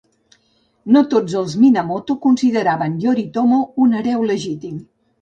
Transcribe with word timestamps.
No 0.95 1.03
tots 1.11 1.35
els 1.41 1.53
Minamoto 1.65 2.17
consideraven 2.25 2.99
Yoritomo 3.07 3.63
un 3.87 3.99
hereu 4.03 4.29
legítim. 4.35 4.87